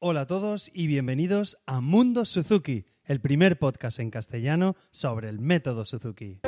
[0.00, 5.40] Hola a todos y bienvenidos a Mundo Suzuki, el primer podcast en castellano sobre el
[5.40, 6.38] método Suzuki.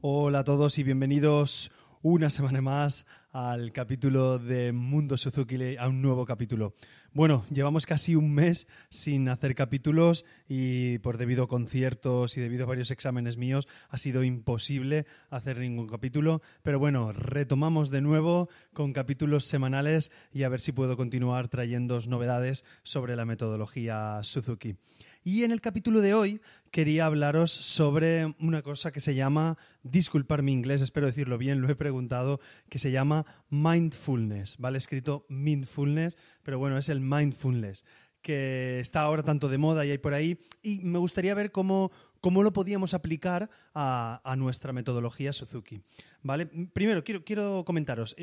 [0.00, 1.72] Hola a todos y bienvenidos
[2.02, 6.74] una semana más al capítulo de Mundo Suzuki, a un nuevo capítulo.
[7.12, 12.64] Bueno, llevamos casi un mes sin hacer capítulos y por debido a conciertos y debido
[12.64, 18.48] a varios exámenes míos ha sido imposible hacer ningún capítulo, pero bueno, retomamos de nuevo
[18.72, 24.76] con capítulos semanales y a ver si puedo continuar trayendo novedades sobre la metodología Suzuki.
[25.26, 26.40] Y en el capítulo de hoy
[26.70, 31.68] quería hablaros sobre una cosa que se llama, disculpar mi inglés, espero decirlo bien, lo
[31.68, 34.78] he preguntado, que se llama mindfulness, ¿vale?
[34.78, 37.84] Escrito mindfulness, pero bueno, es el mindfulness
[38.22, 41.90] que está ahora tanto de moda y hay por ahí, y me gustaría ver cómo,
[42.20, 45.80] cómo lo podíamos aplicar a, nuestra metodología Suzuki.
[46.22, 46.46] ¿vale?
[46.46, 48.16] Primero, quiero, quiero comentaros.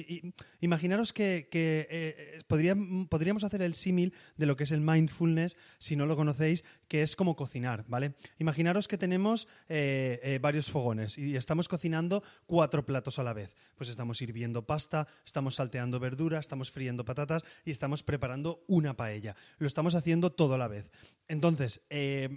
[0.61, 6.05] Imaginaros que, eh, podríamos hacer el símil de lo que es el mindfulness, si no
[6.05, 7.85] lo conocéis, que es como cocinar.
[7.87, 8.15] ¿vale?
[8.39, 13.55] Imaginaros que tenemos eh, eh, varios fogones y estamos cocinando cuatro platos a la vez.
[13.75, 19.35] Pues estamos hirviendo pasta, estamos salteando verdura, estamos friendo patatas y estamos preparando una paella.
[19.59, 20.89] Lo estamos haciendo todo a la vez.
[21.27, 21.81] Entonces,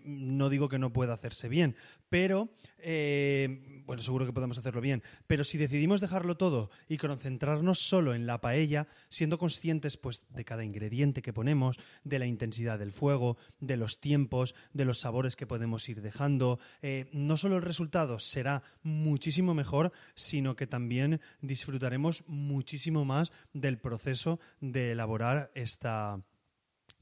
[0.05, 1.77] no digo que no pueda hacerse bien.
[2.08, 5.02] Pero, eh, bueno, seguro que podemos hacerlo bien.
[5.27, 10.44] Pero si decidimos dejarlo todo y concentrarnos solo en la paella, siendo conscientes pues, de
[10.44, 15.36] cada ingrediente que ponemos, de la intensidad del fuego, de los tiempos, de los sabores
[15.36, 21.20] que podemos ir dejando, eh, no solo el resultado será muchísimo mejor, sino que también
[21.41, 26.20] disfrutaremos muchísimo más del proceso de elaborar esta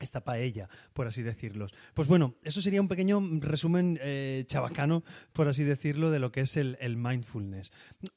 [0.04, 1.66] esta paella, por así decirlo.
[1.94, 5.02] Pues bueno, eso sería un pequeño resumen eh, chabacano,
[5.32, 7.72] por así decirlo, de lo que es el, mindfulness.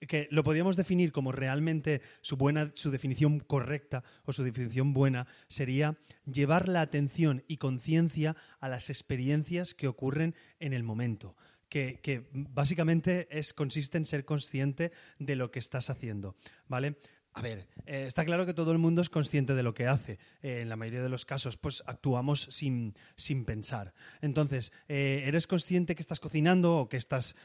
[0.07, 5.27] Que lo podríamos definir como realmente su, buena, su definición correcta o su definición buena
[5.47, 5.97] sería
[6.31, 11.35] llevar la atención y conciencia a las experiencias que ocurren en el momento.
[11.69, 16.37] Que, que, básicamente es, consiste en ser consciente de lo que estás haciendo,
[16.69, 16.95] ¿vale?
[17.37, 20.17] A ver, eh, está claro que todo el mundo es consciente de lo que hace.
[20.41, 23.93] Eh, en la mayoría de los casos, pues actuamos sin, sin pensar.
[24.21, 27.35] Entonces, eh, ¿eres consciente que estás cocinando o que estás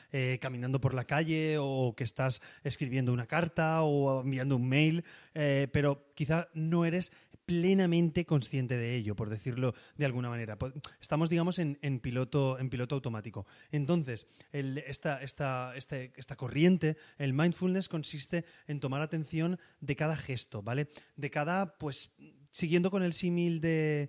[0.41, 5.05] caminando por la calle o que estás escribiendo una carta o enviando un mail?
[5.35, 7.13] pero quizá no eres
[7.45, 10.57] plenamente consciente de ello, por decirlo de alguna manera.
[11.01, 13.47] Estamos, digamos, en, piloto, en piloto automático.
[13.71, 20.63] Entonces, esta, esta, este, esta corriente, el mindfulness, consiste en tomar atención de cada gesto,
[20.63, 20.89] ¿vale?
[21.17, 22.13] De cada, pues,
[22.53, 24.09] siguiendo con el símil de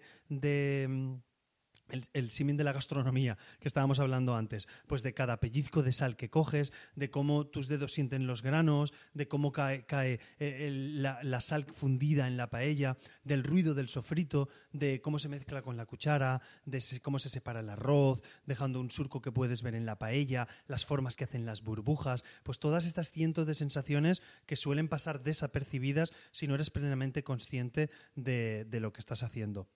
[1.93, 5.93] el, el símil de la gastronomía que estábamos hablando antes, pues de cada pellizco de
[5.93, 10.69] sal que coges, de cómo tus dedos sienten los granos, de cómo cae, cae eh,
[10.71, 15.77] la, sal fundida en la paella, del ruido del sofrito, de cómo se mezcla con
[15.77, 19.85] la cuchara, de cómo se separa el arroz, dejando un surco que puedes ver en
[19.85, 24.55] la paella, las formas que hacen las burbujas, pues todas estas cientos de sensaciones que
[24.55, 29.67] suelen pasar desapercibidas si no eres plenamente consciente de lo que estás haciendo.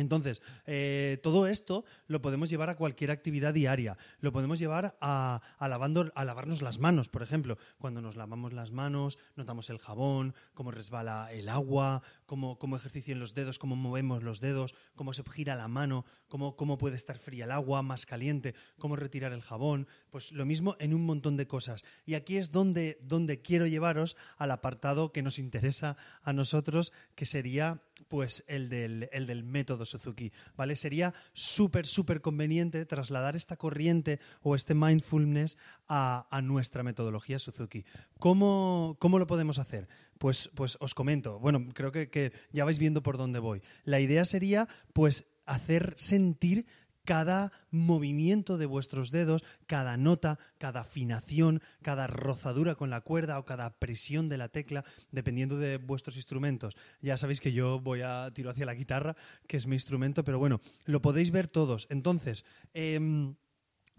[0.00, 3.98] Entonces, eh, todo esto lo podemos llevar a cualquier actividad diaria.
[4.20, 7.58] Lo podemos llevar a, a, lavarnos las manos, por ejemplo.
[7.78, 13.12] Cuando nos lavamos las manos, notamos el jabón, cómo resbala el agua, cómo, cómo ejercicio
[13.12, 16.96] en los dedos, cómo movemos los dedos, cómo se gira la mano, cómo, cómo puede
[16.96, 19.86] estar fría el agua, más caliente, cómo retirar el jabón.
[20.08, 21.84] Pues lo mismo en un montón de cosas.
[22.06, 27.26] Y aquí es donde, donde quiero llevaros al apartado que nos interesa a nosotros, que
[27.26, 30.76] sería pues el del, el del método Suzuki, ¿vale?
[30.76, 35.58] Sería súper, súper conveniente trasladar esta corriente o este mindfulness
[35.88, 37.84] a, nuestra metodología Suzuki.
[38.18, 39.88] ¿Cómo, ¿Cómo, lo podemos hacer?
[40.18, 43.62] Pues, pues os comento, bueno, creo que, que ya vais viendo por dónde voy.
[43.84, 46.66] La idea sería, pues, hacer sentir
[47.10, 53.44] cada movimiento de vuestros dedos, cada nota, cada afinación, cada rozadura con la cuerda o
[53.44, 56.76] cada presión de la tecla, dependiendo de vuestros instrumentos.
[57.02, 59.16] Ya sabéis que yo voy a tiro hacia la guitarra,
[59.48, 61.88] que es mi instrumento, pero bueno, lo podéis ver todos.
[61.90, 62.44] Entonces,
[62.74, 63.34] em,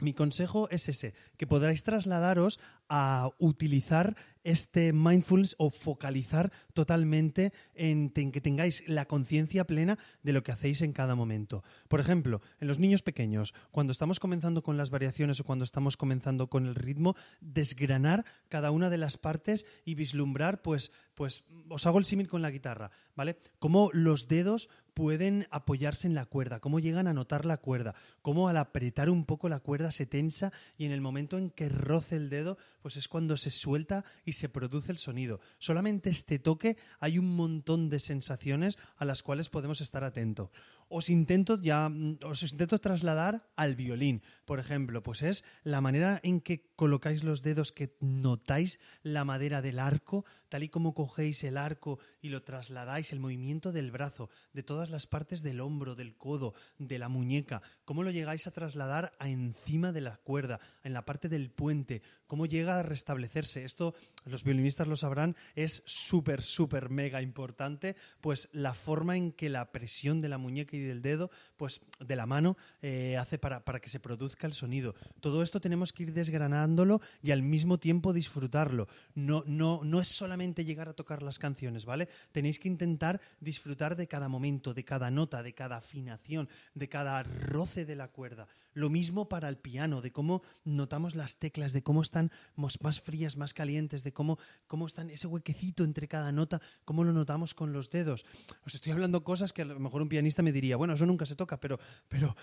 [0.01, 2.59] mi consejo es ese, que podráis trasladaros
[2.89, 10.44] a utilizar este mindfulness o focalizar totalmente en, que tengáis la conciencia plena de lo
[10.44, 11.63] que hacéis en cada momento.
[11.88, 15.95] Por ejemplo, en los niños pequeños, cuando estamos comenzando con las variaciones o cuando estamos
[15.95, 21.86] comenzando con el ritmo, desgranar cada una de las partes y vislumbrar, pues, pues os
[21.86, 23.38] hago el símil con la guitarra, ¿vale?
[23.59, 24.69] Cómo los dedos
[25.01, 29.25] pueden apoyarse en la cuerda, cómo llegan a notar la cuerda, cómo al apretar un
[29.25, 32.98] poco la cuerda se tensa y en el momento en que roce el dedo, pues
[32.98, 35.39] es cuando se suelta y se produce el sonido.
[35.57, 40.51] Solamente este toque hay un montón de sensaciones a las cuales podemos estar atentos.
[40.91, 46.19] Os intento ya mm, os intento trasladar al violín, por ejemplo, pues es la manera
[46.21, 51.45] en que colocáis los dedos que notáis la madera del arco, tal y como cogéis
[51.45, 55.95] el arco y lo trasladáis, el movimiento del brazo, de todas las partes del hombro,
[55.95, 60.59] del codo, de la muñeca, cómo lo llegáis a trasladar a encima de la cuerda,
[60.83, 63.63] en la parte del puente, cómo llega a restablecerse.
[63.63, 63.95] Esto
[64.25, 69.71] los violinistas lo sabrán, es súper, súper mega importante, pues la forma en que la
[69.71, 73.80] presión de la muñeca y del dedo, pues de la mano, eh, hace para, para
[73.80, 74.95] que se produzca el sonido.
[75.19, 78.88] Todo esto tenemos que ir desgranándolo y al mismo tiempo disfrutarlo.
[79.16, 82.10] No, no, no es solamente llegar a tocar las canciones, ¿vale?
[82.31, 87.24] Tenéis que intentar disfrutar de cada momento, de cada nota, de cada afinación, de cada
[87.24, 88.48] roce de la cuerda.
[88.73, 93.38] Lo mismo para el piano, de cómo notamos las teclas, de cómo están más frías,
[93.38, 94.38] más calientes, de cómo,
[94.68, 98.25] cómo están ese huequecito entre cada nota, cómo lo notamos con los dedos.
[98.65, 101.25] Os estoy hablando cosas que a lo mejor un pianista me diría, bueno, eso nunca
[101.25, 102.35] se toca, pero, pero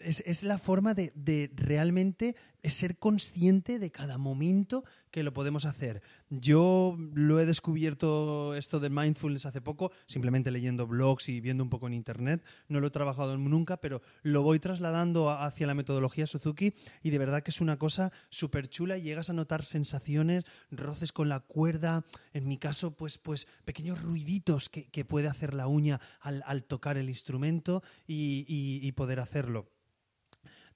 [0.00, 2.36] es, la forma de, de realmente
[2.70, 6.02] ser consciente de cada momento que lo podemos hacer.
[6.30, 11.70] Yo lo he descubierto esto de mindfulness hace poco, simplemente leyendo blogs y viendo un
[11.70, 12.44] poco en internet.
[12.68, 17.18] No lo he trabajado nunca, pero lo voy trasladando hacia la metodología Suzuki y de
[17.18, 21.40] verdad que es una cosa súper chula y llegas a notar sensaciones, roces con la
[21.40, 26.98] cuerda, en mi caso, pues, pues pequeños ruiditos que, puede hacer la uña al, tocar
[26.98, 29.70] el instrumento y poder hacerlo.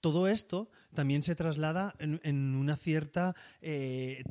[0.01, 4.23] Todo esto también se traslada en, una cierta eh,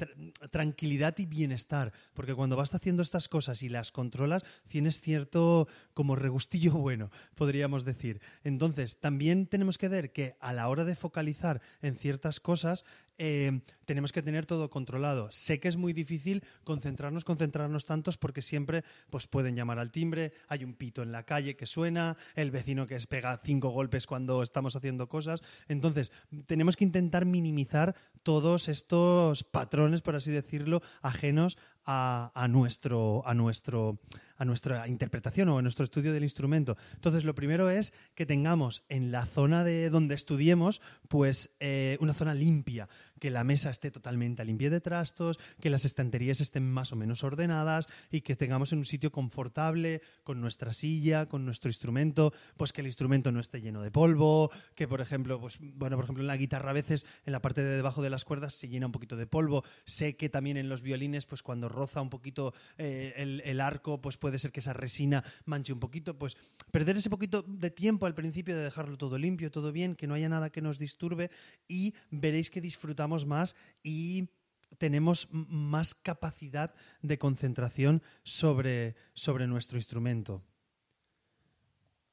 [0.51, 6.15] tranquilidad y bienestar, porque cuando vas haciendo estas cosas y las controlas, tienes cierto como
[6.15, 8.21] regustillo bueno, podríamos decir.
[8.43, 12.85] Entonces, también tenemos que ver que a la hora de focalizar en ciertas cosas,
[13.21, 15.29] eh, tenemos que tener todo controlado.
[15.31, 20.31] Sé que es muy difícil concentrarnos, concentrarnos tantos porque siempre pues, pueden llamar al timbre,
[20.47, 24.41] hay un pito en la calle que suena, el vecino que pega cinco golpes cuando
[24.41, 25.41] estamos haciendo cosas.
[25.67, 26.13] Entonces,
[26.49, 33.99] tenemos que intentar minimizar todos estos patrones, por así decirlo, ajenos a, nuestro, a, nuestro,
[34.39, 36.75] a nuestra interpretación o a nuestro estudio del instrumento.
[36.95, 42.15] Entonces, lo primero es que tengamos en la zona de donde estudiemos, pues eh, una
[42.15, 42.89] zona limpia,
[43.19, 47.23] que la mesa esté totalmente limpia de trastos, que las estanterías estén más o menos
[47.23, 52.73] ordenadas y que tengamos en un sitio confortable, con nuestra silla, con nuestro instrumento, pues
[52.73, 56.23] que el instrumento no esté lleno de polvo, que por ejemplo, pues bueno, por ejemplo
[56.23, 58.85] en la guitarra a veces en la parte de debajo de las cuerdas se llena
[58.85, 59.63] un poquito de polvo.
[59.85, 64.17] Sé que también en los violines, pues cuando roza un poquito eh, el, arco, pues
[64.17, 66.19] puede ser que esa resina manche un poquito.
[66.19, 66.37] Pues
[66.71, 70.13] perder ese poquito de tiempo al principio de dejarlo todo limpio, todo bien, que no
[70.13, 71.31] haya nada que nos disturbe
[71.67, 74.29] y veréis que disfrutamos más y
[74.77, 80.43] tenemos más capacidad de concentración sobre, sobre nuestro instrumento.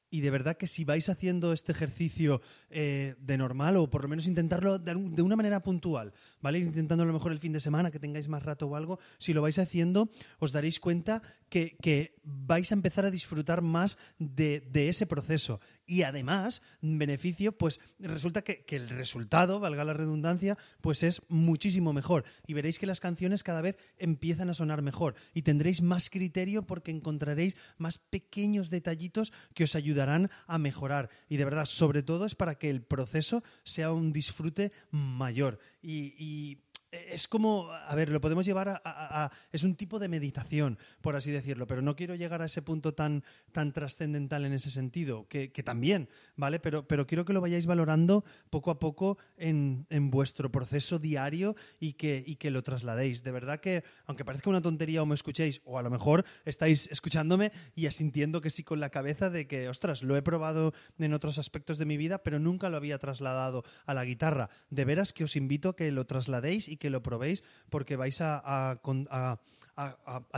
[0.09, 2.41] Y de verdad que si vais haciendo este ejercicio
[2.71, 6.61] eh, de normal, o por lo menos intentarlo de, una manera puntual, ¿vale?
[6.61, 9.33] Intentando a lo mejor el fin de semana, que tengáis más rato o algo, si
[9.33, 10.09] lo vais haciendo,
[10.39, 15.61] os daréis cuenta que, vais a empezar a disfrutar más de, ese proceso.
[15.87, 22.25] Y además, beneficio, pues resulta que, el resultado, valga la redundancia, pues es muchísimo mejor.
[22.47, 25.15] Y veréis que las canciones cada vez empiezan a sonar mejor.
[25.35, 31.11] Y tendréis más criterio porque encontraréis más pequeños detallitos que os ayudarán a mejorar.
[31.29, 35.59] Y de verdad, sobre todo es para que el proceso sea un disfrute mayor.
[35.81, 36.66] Y
[37.11, 41.31] es como, a ver, lo podemos llevar a, Es un tipo de meditación, por así
[41.31, 45.49] decirlo, pero no quiero llegar a ese punto tan, tan trascendental en ese sentido, que,
[45.65, 46.61] también, ¿vale?
[46.61, 51.95] Pero, pero quiero que lo vayáis valorando poco a poco en, vuestro proceso diario y
[51.95, 53.23] que, y que lo trasladéis.
[53.23, 56.89] De verdad que, aunque parezca una tontería o me escuchéis, o a lo mejor estáis
[56.91, 61.13] escuchándome y asintiendo que sí con la cabeza de que, ostras, lo he probado en
[61.13, 64.51] otros aspectos de mi vida, pero nunca lo había trasladado a la guitarra.
[64.71, 68.19] De veras que os invito a que lo trasladéis y que lo probéis porque vais
[68.21, 68.81] a,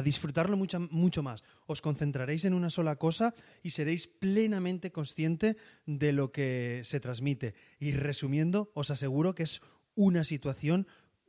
[0.03, 1.45] disfrutarlo mucho, mucho más.
[1.67, 7.55] Os concentraréis en una sola cosa y seréis plenamente consciente de lo que se transmite.
[7.79, 9.63] Y resumiendo, os aseguro que es
[9.95, 10.87] una situación,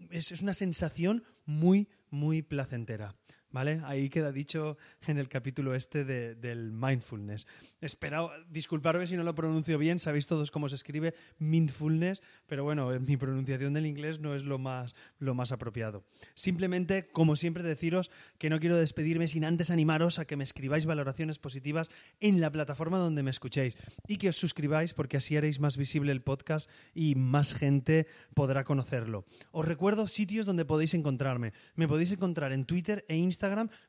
[0.10, 3.16] es una sensación muy, muy placentera.
[3.52, 3.82] ¿Vale?
[3.84, 4.78] Ahí queda dicho
[5.08, 7.48] en el capítulo este del mindfulness.
[7.82, 12.90] Espera, disculparme si no lo pronuncio bien, sabéis todos cómo se escribe mindfulness, pero bueno,
[13.00, 16.04] mi pronunciación del inglés no es lo más, lo más apropiado.
[16.36, 20.86] Simplemente, como siempre, deciros que no quiero despedirme sin antes animaros a que me escribáis
[20.86, 21.90] valoraciones positivas
[22.20, 23.78] en la plataforma donde me escuchéis
[24.08, 28.64] y que os suscribáis porque así haréis más visible el podcast y más gente podrá
[28.64, 29.26] conocerlo.
[29.52, 31.54] Os recuerdo sitios donde podéis encontrarme.
[31.76, 33.39] Me podéis encontrar en Twitter e Instagram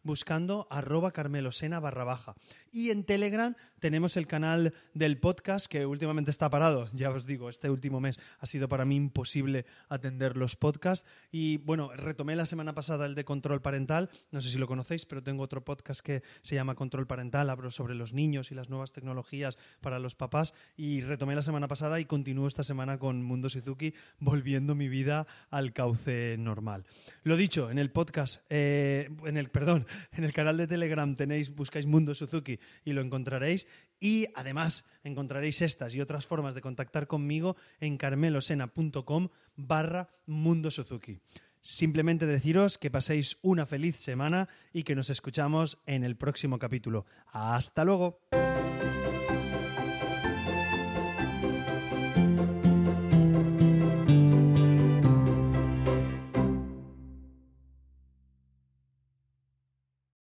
[0.03, 2.35] Buscando arroba carmelosena barra baja.
[2.73, 6.89] Y en Telegram tenemos el canal del podcast que últimamente está parado.
[6.93, 11.07] Ya os digo, este último mes ha sido para mí imposible atender los podcasts.
[11.33, 14.11] Y bueno, retomé la semana pasada el de control parental.
[14.31, 17.51] No sé si lo conocéis, pero tengo otro podcast que se llama Control Parental.
[17.51, 20.55] Hablo sobre los niños y las nuevas tecnologías para los papás.
[20.77, 25.27] Y retomé la semana pasada y continúo esta semana con Mundo Suzuki, volviendo mi vida
[25.51, 26.85] al cauce normal.
[27.23, 31.87] Lo dicho, en el podcast, eh, en perdón, en el canal de Telegram tenéis, buscáis
[31.87, 33.67] Mundo Suzuki y lo encontraréis.
[33.99, 41.21] Y además encontraréis estas y otras formas de contactar conmigo en carmelosena.com barra Mundo Suzuki.
[41.63, 47.05] Simplemente deciros que paséis una feliz semana y que nos escuchamos en el próximo capítulo.
[47.33, 48.21] Hasta luego.